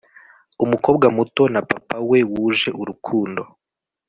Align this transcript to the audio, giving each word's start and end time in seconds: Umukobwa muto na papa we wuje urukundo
Umukobwa 0.63 1.05
muto 1.17 1.43
na 1.53 1.61
papa 1.69 1.97
we 2.09 2.19
wuje 2.31 2.69
urukundo 2.81 3.41